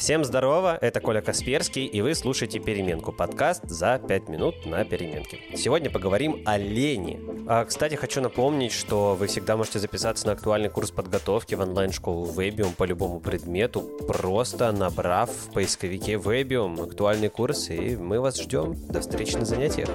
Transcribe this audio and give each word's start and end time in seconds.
Всем 0.00 0.24
здорово, 0.24 0.78
это 0.80 0.98
Коля 1.00 1.20
Касперский, 1.20 1.84
и 1.84 2.00
вы 2.00 2.14
слушаете 2.14 2.58
«Переменку» 2.58 3.12
подкаст 3.12 3.68
за 3.68 3.98
5 3.98 4.30
минут 4.30 4.64
на 4.64 4.82
переменке. 4.82 5.40
Сегодня 5.54 5.90
поговорим 5.90 6.42
о 6.46 6.56
лени. 6.56 7.20
А, 7.46 7.66
кстати, 7.66 7.96
хочу 7.96 8.22
напомнить, 8.22 8.72
что 8.72 9.14
вы 9.14 9.26
всегда 9.26 9.58
можете 9.58 9.78
записаться 9.78 10.26
на 10.26 10.32
актуальный 10.32 10.70
курс 10.70 10.90
подготовки 10.90 11.54
в 11.54 11.60
онлайн-школу 11.60 12.32
Webium 12.32 12.74
по 12.76 12.84
любому 12.84 13.20
предмету, 13.20 13.82
просто 14.08 14.72
набрав 14.72 15.28
в 15.28 15.52
поисковике 15.52 16.14
Webium 16.14 16.82
актуальный 16.82 17.28
курс, 17.28 17.68
и 17.68 17.94
мы 17.94 18.20
вас 18.20 18.40
ждем. 18.40 18.76
До 18.88 19.02
встречи 19.02 19.36
на 19.36 19.44
занятиях. 19.44 19.90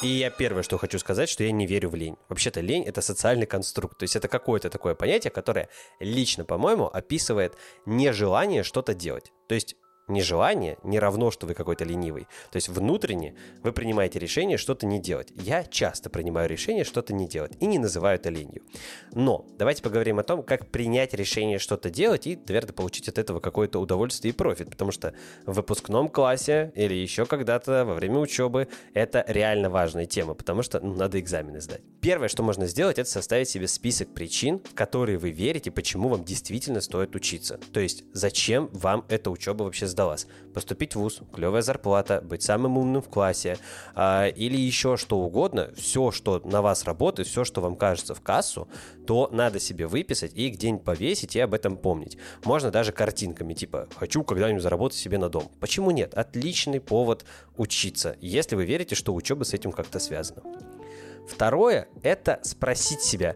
И 0.00 0.06
я 0.06 0.30
первое, 0.30 0.62
что 0.62 0.78
хочу 0.78 0.98
сказать, 1.00 1.28
что 1.28 1.42
я 1.42 1.50
не 1.50 1.66
верю 1.66 1.90
в 1.90 1.96
лень. 1.96 2.16
Вообще-то 2.28 2.60
лень— 2.60 2.84
это 2.86 3.00
социальный 3.00 3.46
конструкт. 3.46 3.98
То 3.98 4.04
есть 4.04 4.14
это 4.14 4.28
какое-то 4.28 4.70
такое 4.70 4.94
понятие, 4.94 5.32
которое 5.32 5.68
лично, 5.98 6.44
по-моему, 6.44 6.86
описывает 6.86 7.54
нежелание 7.84 8.62
что-то 8.62 8.94
делать. 8.94 9.32
То 9.48 9.56
есть 9.56 9.74
Нежелание 10.08 10.78
не 10.82 10.98
равно, 10.98 11.30
что 11.30 11.46
вы 11.46 11.52
какой-то 11.52 11.84
ленивый. 11.84 12.26
То 12.50 12.56
есть 12.56 12.70
внутренне 12.70 13.34
вы 13.62 13.72
принимаете 13.72 14.18
решение 14.18 14.56
что-то 14.56 14.86
не 14.86 14.98
делать. 14.98 15.28
Я 15.34 15.64
часто 15.64 16.08
принимаю 16.08 16.48
решение 16.48 16.84
что-то 16.84 17.12
не 17.12 17.28
делать 17.28 17.52
и 17.60 17.66
не 17.66 17.78
называю 17.78 18.16
это 18.16 18.30
ленью. 18.30 18.62
Но 19.12 19.44
давайте 19.58 19.82
поговорим 19.82 20.18
о 20.18 20.22
том, 20.22 20.42
как 20.42 20.68
принять 20.68 21.12
решение 21.12 21.58
что-то 21.58 21.90
делать 21.90 22.26
и, 22.26 22.38
наверное, 22.48 22.72
получить 22.72 23.08
от 23.08 23.18
этого 23.18 23.40
какое-то 23.40 23.78
удовольствие 23.80 24.32
и 24.32 24.36
профит. 24.36 24.70
Потому 24.70 24.92
что 24.92 25.12
в 25.44 25.52
выпускном 25.52 26.08
классе 26.08 26.72
или 26.74 26.94
еще 26.94 27.26
когда-то 27.26 27.84
во 27.84 27.92
время 27.92 28.18
учебы 28.18 28.68
это 28.94 29.22
реально 29.28 29.68
важная 29.68 30.06
тема, 30.06 30.32
потому 30.32 30.62
что 30.62 30.80
ну, 30.80 30.94
надо 30.94 31.20
экзамены 31.20 31.60
сдать. 31.60 31.82
Первое, 32.00 32.28
что 32.28 32.42
можно 32.42 32.66
сделать, 32.66 32.98
это 32.98 33.10
составить 33.10 33.50
себе 33.50 33.68
список 33.68 34.14
причин, 34.14 34.60
в 34.60 34.74
которые 34.74 35.18
вы 35.18 35.32
верите, 35.32 35.70
почему 35.70 36.08
вам 36.08 36.24
действительно 36.24 36.80
стоит 36.80 37.14
учиться. 37.14 37.60
То 37.74 37.80
есть 37.80 38.04
зачем 38.14 38.70
вам 38.72 39.04
эта 39.10 39.30
учеба 39.30 39.64
вообще 39.64 39.86
сдать 39.86 39.97
сдалась. 39.98 40.28
Поступить 40.54 40.94
в 40.94 41.00
ВУЗ, 41.00 41.22
клевая 41.34 41.62
зарплата, 41.62 42.20
быть 42.22 42.44
самым 42.44 42.78
умным 42.78 43.02
в 43.02 43.08
классе 43.08 43.58
э, 43.96 44.30
или 44.30 44.56
еще 44.56 44.96
что 44.96 45.18
угодно, 45.18 45.70
все, 45.76 46.12
что 46.12 46.40
на 46.44 46.62
вас 46.62 46.84
работает, 46.84 47.26
все, 47.26 47.44
что 47.44 47.60
вам 47.60 47.74
кажется 47.74 48.14
в 48.14 48.20
кассу, 48.20 48.68
то 49.08 49.28
надо 49.32 49.58
себе 49.58 49.88
выписать 49.88 50.32
и 50.34 50.50
где-нибудь 50.50 50.84
повесить 50.84 51.34
и 51.34 51.40
об 51.40 51.52
этом 51.52 51.76
помнить. 51.76 52.16
Можно 52.44 52.70
даже 52.70 52.92
картинками, 52.92 53.54
типа 53.54 53.88
«хочу 53.96 54.22
когда-нибудь 54.22 54.62
заработать 54.62 54.98
себе 54.98 55.18
на 55.18 55.28
дом». 55.28 55.50
Почему 55.58 55.90
нет? 55.90 56.14
Отличный 56.14 56.80
повод 56.80 57.24
учиться, 57.56 58.14
если 58.20 58.54
вы 58.54 58.66
верите, 58.66 58.94
что 58.94 59.12
учеба 59.12 59.42
с 59.42 59.52
этим 59.52 59.72
как-то 59.72 59.98
связана. 59.98 60.42
Второе– 61.28 61.88
это 62.02 62.38
спросить 62.42 63.02
себя, 63.02 63.34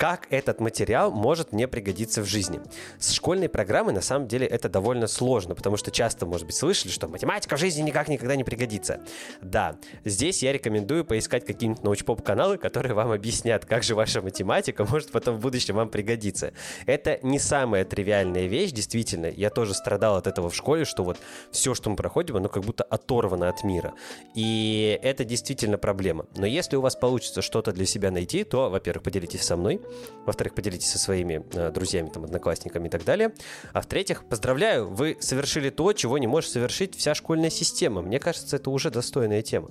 как 0.00 0.28
этот 0.30 0.60
материал 0.60 1.12
может 1.12 1.52
мне 1.52 1.68
пригодиться 1.68 2.22
в 2.22 2.24
жизни. 2.24 2.58
С 2.98 3.12
школьной 3.12 3.50
программой 3.50 3.92
на 3.92 4.00
самом 4.00 4.28
деле 4.28 4.46
это 4.46 4.70
довольно 4.70 5.06
сложно, 5.06 5.54
потому 5.54 5.76
что 5.76 5.90
часто, 5.90 6.24
может 6.24 6.46
быть, 6.46 6.56
слышали, 6.56 6.90
что 6.90 7.06
математика 7.06 7.58
в 7.58 7.60
жизни 7.60 7.82
никак 7.82 8.08
никогда 8.08 8.34
не 8.34 8.42
пригодится. 8.42 9.02
Да, 9.42 9.76
здесь 10.06 10.42
я 10.42 10.54
рекомендую 10.54 11.04
поискать 11.04 11.44
какие-нибудь 11.44 11.84
научпоп-каналы, 11.84 12.56
которые 12.56 12.94
вам 12.94 13.12
объяснят, 13.12 13.66
как 13.66 13.82
же 13.82 13.94
ваша 13.94 14.22
математика 14.22 14.86
может 14.86 15.10
потом 15.10 15.36
в 15.36 15.40
будущем 15.40 15.74
вам 15.74 15.90
пригодиться. 15.90 16.54
Это 16.86 17.18
не 17.20 17.38
самая 17.38 17.84
тривиальная 17.84 18.46
вещь, 18.46 18.72
действительно. 18.72 19.26
Я 19.26 19.50
тоже 19.50 19.74
страдал 19.74 20.16
от 20.16 20.26
этого 20.26 20.48
в 20.48 20.56
школе, 20.56 20.86
что 20.86 21.04
вот 21.04 21.18
все, 21.50 21.74
что 21.74 21.90
мы 21.90 21.96
проходим, 21.96 22.38
оно 22.38 22.48
как 22.48 22.64
будто 22.64 22.84
оторвано 22.84 23.50
от 23.50 23.64
мира. 23.64 23.92
И 24.34 24.98
это 25.02 25.26
действительно 25.26 25.76
проблема. 25.76 26.24
Но 26.36 26.46
если 26.46 26.76
у 26.76 26.80
вас 26.80 26.96
получится 26.96 27.42
что-то 27.42 27.72
для 27.72 27.84
себя 27.84 28.10
найти, 28.10 28.44
то, 28.44 28.70
во-первых, 28.70 29.02
поделитесь 29.02 29.42
со 29.42 29.58
мной, 29.58 29.78
во-вторых, 30.26 30.54
поделитесь 30.54 30.90
со 30.90 30.98
своими 30.98 31.44
э, 31.52 31.70
друзьями, 31.70 32.08
там, 32.08 32.24
одноклассниками 32.24 32.88
и 32.88 32.90
так 32.90 33.04
далее. 33.04 33.32
А 33.72 33.80
в-третьих, 33.80 34.24
поздравляю, 34.24 34.88
вы 34.88 35.16
совершили 35.20 35.70
то, 35.70 35.92
чего 35.92 36.18
не 36.18 36.26
может 36.26 36.50
совершить 36.50 36.96
вся 36.96 37.14
школьная 37.14 37.50
система. 37.50 38.02
Мне 38.02 38.18
кажется, 38.18 38.56
это 38.56 38.70
уже 38.70 38.90
достойная 38.90 39.42
тема. 39.42 39.70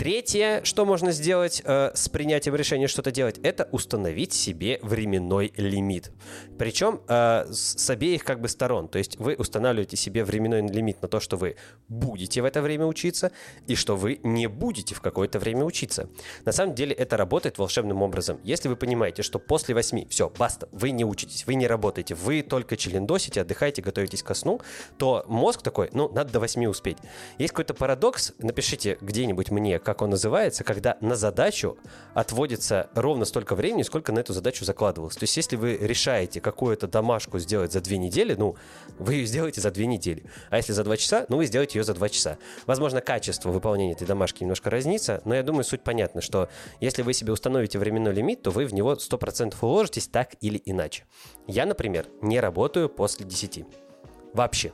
Третье, 0.00 0.62
что 0.64 0.86
можно 0.86 1.12
сделать 1.12 1.60
э, 1.62 1.90
с 1.92 2.08
принятием 2.08 2.56
решения 2.56 2.88
что-то 2.88 3.10
делать, 3.10 3.36
это 3.42 3.68
установить 3.70 4.32
себе 4.32 4.78
временной 4.80 5.52
лимит. 5.58 6.10
Причем 6.58 7.02
э, 7.06 7.44
с 7.52 7.90
обеих 7.90 8.24
как 8.24 8.40
бы 8.40 8.48
сторон. 8.48 8.88
То 8.88 8.96
есть 8.96 9.18
вы 9.18 9.34
устанавливаете 9.34 9.98
себе 9.98 10.24
временной 10.24 10.66
лимит 10.66 11.02
на 11.02 11.08
то, 11.08 11.20
что 11.20 11.36
вы 11.36 11.56
будете 11.88 12.40
в 12.40 12.46
это 12.46 12.62
время 12.62 12.86
учиться, 12.86 13.30
и 13.66 13.74
что 13.74 13.94
вы 13.94 14.20
не 14.22 14.46
будете 14.46 14.94
в 14.94 15.02
какое-то 15.02 15.38
время 15.38 15.66
учиться. 15.66 16.08
На 16.46 16.52
самом 16.52 16.74
деле 16.74 16.94
это 16.94 17.18
работает 17.18 17.58
волшебным 17.58 18.00
образом. 18.00 18.40
Если 18.42 18.70
вы 18.70 18.76
понимаете, 18.76 19.22
что 19.22 19.38
после 19.38 19.74
8, 19.74 20.08
все, 20.08 20.30
баста, 20.30 20.66
вы 20.72 20.92
не 20.92 21.04
учитесь, 21.04 21.44
вы 21.44 21.56
не 21.56 21.66
работаете, 21.66 22.14
вы 22.14 22.40
только 22.40 22.78
челендосите, 22.78 23.42
отдыхаете, 23.42 23.82
готовитесь 23.82 24.22
ко 24.22 24.32
сну, 24.32 24.62
то 24.96 25.26
мозг 25.28 25.60
такой, 25.60 25.90
ну, 25.92 26.08
надо 26.08 26.32
до 26.32 26.40
8 26.40 26.64
успеть. 26.68 26.96
Есть 27.36 27.52
какой-то 27.52 27.74
парадокс, 27.74 28.32
напишите 28.38 28.96
где-нибудь 29.02 29.50
мне, 29.50 29.78
как 29.90 30.02
он 30.02 30.10
называется, 30.10 30.62
когда 30.62 30.96
на 31.00 31.16
задачу 31.16 31.76
отводится 32.14 32.88
ровно 32.94 33.24
столько 33.24 33.56
времени, 33.56 33.82
сколько 33.82 34.12
на 34.12 34.20
эту 34.20 34.32
задачу 34.32 34.64
закладывалось. 34.64 35.16
То 35.16 35.24
есть, 35.24 35.36
если 35.36 35.56
вы 35.56 35.76
решаете 35.76 36.40
какую-то 36.40 36.86
домашку 36.86 37.40
сделать 37.40 37.72
за 37.72 37.80
две 37.80 37.98
недели, 37.98 38.34
ну, 38.34 38.54
вы 39.00 39.14
ее 39.14 39.26
сделаете 39.26 39.60
за 39.60 39.72
две 39.72 39.86
недели. 39.86 40.30
А 40.48 40.58
если 40.58 40.72
за 40.72 40.84
два 40.84 40.96
часа, 40.96 41.26
ну, 41.28 41.38
вы 41.38 41.46
сделаете 41.46 41.80
ее 41.80 41.84
за 41.84 41.94
два 41.94 42.08
часа. 42.08 42.38
Возможно, 42.66 43.00
качество 43.00 43.50
выполнения 43.50 43.94
этой 43.94 44.06
домашки 44.06 44.44
немножко 44.44 44.70
разнится, 44.70 45.22
но 45.24 45.34
я 45.34 45.42
думаю, 45.42 45.64
суть 45.64 45.82
понятна, 45.82 46.20
что 46.20 46.48
если 46.78 47.02
вы 47.02 47.12
себе 47.12 47.32
установите 47.32 47.80
временной 47.80 48.14
лимит, 48.14 48.42
то 48.42 48.52
вы 48.52 48.66
в 48.66 48.72
него 48.72 48.92
100% 48.92 49.56
уложитесь 49.60 50.06
так 50.06 50.36
или 50.40 50.62
иначе. 50.64 51.04
Я, 51.48 51.66
например, 51.66 52.06
не 52.22 52.38
работаю 52.38 52.88
после 52.88 53.26
10. 53.26 53.64
Вообще. 54.34 54.70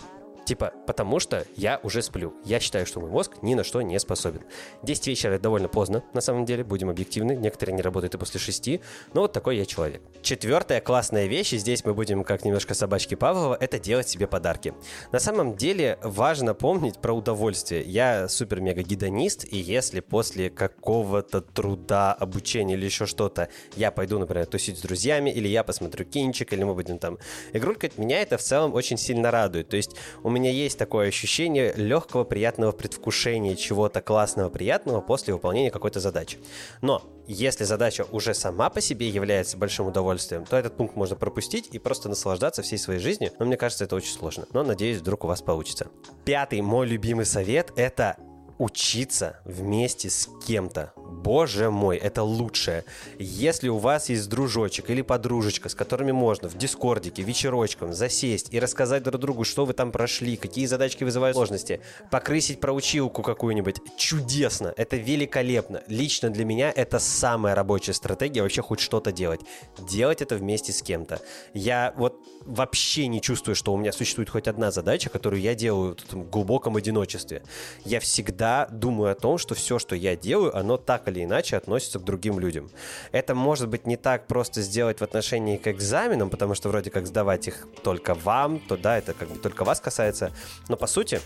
Типа, 0.46 0.72
потому 0.86 1.18
что 1.18 1.44
я 1.56 1.80
уже 1.82 2.02
сплю. 2.02 2.32
Я 2.44 2.60
считаю, 2.60 2.86
что 2.86 3.00
мой 3.00 3.10
мозг 3.10 3.32
ни 3.42 3.54
на 3.54 3.64
что 3.64 3.82
не 3.82 3.98
способен. 3.98 4.42
10 4.84 5.08
вечера 5.08 5.32
это 5.32 5.42
довольно 5.42 5.68
поздно, 5.68 6.04
на 6.14 6.20
самом 6.20 6.44
деле, 6.44 6.62
будем 6.62 6.88
объективны. 6.88 7.34
Некоторые 7.34 7.74
не 7.74 7.82
работают 7.82 8.14
и 8.14 8.18
после 8.18 8.38
6, 8.38 8.80
но 9.12 9.22
вот 9.22 9.32
такой 9.32 9.56
я 9.56 9.66
человек. 9.66 10.02
Четвертая 10.22 10.80
классная 10.80 11.26
вещь, 11.26 11.52
и 11.52 11.58
здесь 11.58 11.84
мы 11.84 11.94
будем 11.94 12.22
как 12.22 12.44
немножко 12.44 12.74
собачки 12.74 13.16
Павлова, 13.16 13.56
это 13.60 13.80
делать 13.80 14.08
себе 14.08 14.28
подарки. 14.28 14.72
На 15.10 15.18
самом 15.18 15.56
деле 15.56 15.98
важно 16.02 16.54
помнить 16.54 16.98
про 16.98 17.12
удовольствие. 17.12 17.82
Я 17.82 18.28
супер-мега-гедонист, 18.28 19.52
и 19.52 19.56
если 19.56 19.98
после 19.98 20.48
какого-то 20.48 21.40
труда, 21.40 22.12
обучения 22.12 22.74
или 22.74 22.84
еще 22.84 23.06
что-то 23.06 23.48
я 23.74 23.90
пойду, 23.90 24.20
например, 24.20 24.46
тусить 24.46 24.78
с 24.78 24.82
друзьями, 24.82 25.30
или 25.30 25.48
я 25.48 25.64
посмотрю 25.64 26.04
кинчик, 26.04 26.52
или 26.52 26.62
мы 26.62 26.74
будем 26.74 26.98
там 26.98 27.18
игрулькать, 27.52 27.98
меня 27.98 28.22
это 28.22 28.38
в 28.38 28.42
целом 28.42 28.74
очень 28.74 28.96
сильно 28.96 29.32
радует. 29.32 29.68
То 29.68 29.76
есть 29.76 29.96
у 30.22 30.35
меня 30.36 30.50
есть 30.50 30.78
такое 30.78 31.08
ощущение 31.08 31.72
легкого, 31.76 32.24
приятного 32.24 32.72
предвкушения 32.72 33.56
чего-то 33.56 34.02
классного, 34.02 34.50
приятного 34.50 35.00
после 35.00 35.32
выполнения 35.32 35.70
какой-то 35.70 35.98
задачи. 35.98 36.38
Но 36.82 37.02
если 37.26 37.64
задача 37.64 38.06
уже 38.12 38.34
сама 38.34 38.68
по 38.68 38.80
себе 38.80 39.08
является 39.08 39.56
большим 39.56 39.86
удовольствием, 39.86 40.44
то 40.44 40.56
этот 40.56 40.76
пункт 40.76 40.94
можно 40.94 41.16
пропустить 41.16 41.68
и 41.72 41.78
просто 41.78 42.10
наслаждаться 42.10 42.62
всей 42.62 42.78
своей 42.78 43.00
жизнью. 43.00 43.32
Но 43.38 43.46
мне 43.46 43.56
кажется, 43.56 43.84
это 43.84 43.96
очень 43.96 44.12
сложно. 44.12 44.46
Но 44.52 44.62
надеюсь, 44.62 44.98
вдруг 44.98 45.24
у 45.24 45.26
вас 45.26 45.40
получится. 45.40 45.88
Пятый 46.24 46.60
мой 46.60 46.86
любимый 46.86 47.24
совет– 47.24 47.72
это 47.76 48.16
учиться 48.58 49.40
вместе 49.44 50.10
с 50.10 50.28
кем-то. 50.46 50.92
Боже 51.08 51.70
мой, 51.70 51.96
это 51.96 52.22
лучшее. 52.22 52.84
Если 53.18 53.68
у 53.68 53.78
вас 53.78 54.08
есть 54.08 54.28
дружочек 54.28 54.90
или 54.90 55.02
подружечка, 55.02 55.68
с 55.68 55.74
которыми 55.74 56.12
можно 56.12 56.48
в 56.48 56.56
дискордике, 56.56 57.22
вечерочком 57.22 57.92
засесть 57.92 58.52
и 58.52 58.60
рассказать 58.60 59.02
друг 59.02 59.20
другу, 59.20 59.44
что 59.44 59.64
вы 59.64 59.72
там 59.72 59.92
прошли, 59.92 60.36
какие 60.36 60.66
задачки 60.66 61.04
вызывают 61.04 61.36
сложности, 61.36 61.80
покрысить 62.10 62.60
про 62.60 62.72
училку 62.72 63.22
какую-нибудь, 63.22 63.76
чудесно, 63.96 64.72
это 64.76 64.96
великолепно. 64.96 65.82
Лично 65.88 66.30
для 66.30 66.44
меня 66.44 66.72
это 66.74 66.98
самая 66.98 67.54
рабочая 67.54 67.94
стратегия 67.94 68.42
вообще 68.42 68.62
хоть 68.62 68.80
что-то 68.80 69.12
делать. 69.12 69.40
Делать 69.78 70.22
это 70.22 70.36
вместе 70.36 70.72
с 70.72 70.82
кем-то. 70.82 71.20
Я 71.54 71.92
вот 71.96 72.20
вообще 72.44 73.08
не 73.08 73.20
чувствую, 73.20 73.54
что 73.56 73.72
у 73.72 73.76
меня 73.76 73.92
существует 73.92 74.30
хоть 74.30 74.48
одна 74.48 74.70
задача, 74.70 75.10
которую 75.10 75.42
я 75.42 75.54
делаю 75.54 75.96
в 76.10 76.30
глубоком 76.30 76.76
одиночестве. 76.76 77.42
Я 77.84 78.00
всегда 78.00 78.68
думаю 78.70 79.12
о 79.12 79.14
том, 79.14 79.38
что 79.38 79.54
все, 79.54 79.78
что 79.78 79.94
я 79.96 80.16
делаю, 80.16 80.56
оно 80.56 80.76
так 80.76 80.95
или 81.08 81.24
иначе 81.24 81.56
относится 81.56 81.98
к 81.98 82.04
другим 82.04 82.38
людям. 82.38 82.70
Это 83.12 83.34
может 83.34 83.68
быть 83.68 83.86
не 83.86 83.96
так 83.96 84.26
просто 84.26 84.62
сделать 84.62 85.00
в 85.00 85.02
отношении 85.02 85.56
к 85.56 85.68
экзаменам, 85.68 86.30
потому 86.30 86.54
что 86.54 86.68
вроде 86.68 86.90
как 86.90 87.06
сдавать 87.06 87.48
их 87.48 87.66
только 87.82 88.14
вам, 88.14 88.58
то 88.58 88.76
да, 88.76 88.98
это 88.98 89.12
как 89.12 89.28
бы 89.28 89.38
только 89.38 89.64
вас 89.64 89.80
касается. 89.80 90.32
Но 90.68 90.76
по 90.76 90.86
сути, 90.86 91.20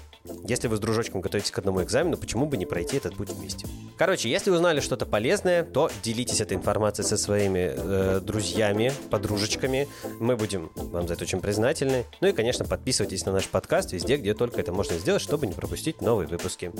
если 0.46 0.68
вы 0.68 0.76
с 0.76 0.80
дружочком 0.80 1.20
готовитесь 1.20 1.50
к 1.50 1.58
одному 1.58 1.82
экзамену, 1.82 2.16
почему 2.16 2.46
бы 2.46 2.56
не 2.56 2.66
пройти 2.66 2.96
этот 2.96 3.16
путь 3.16 3.30
вместе? 3.30 3.66
Короче, 3.96 4.30
если 4.30 4.50
узнали 4.50 4.80
что-то 4.80 5.06
полезное, 5.06 5.62
то 5.62 5.90
делитесь 6.02 6.40
этой 6.40 6.56
информацией 6.56 7.06
со 7.06 7.16
своими 7.16 7.72
э, 7.74 8.20
друзьями, 8.20 8.92
подружечками. 9.10 9.88
Мы 10.18 10.36
будем 10.36 10.70
вам 10.74 11.06
за 11.08 11.14
это 11.14 11.24
очень 11.24 11.40
признательны. 11.40 12.04
Ну 12.20 12.28
и, 12.28 12.32
конечно, 12.32 12.64
подписывайтесь 12.64 13.24
на 13.26 13.32
наш 13.32 13.48
подкаст 13.48 13.92
везде, 13.92 14.16
где 14.16 14.34
только 14.34 14.60
это 14.60 14.72
можно 14.72 14.98
сделать, 14.98 15.22
чтобы 15.22 15.46
не 15.46 15.52
пропустить 15.52 16.00
новые 16.00 16.28
выпуски. 16.28 16.72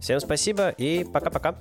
Всем 0.00 0.20
спасибо 0.20 0.70
и 0.70 1.04
пока-пока. 1.04 1.56